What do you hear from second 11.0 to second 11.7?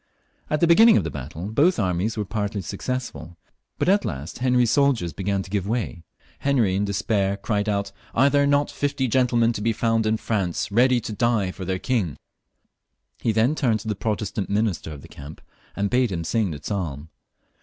to die with